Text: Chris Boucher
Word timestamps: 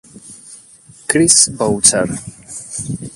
Chris 1.07 1.49
Boucher 1.53 2.09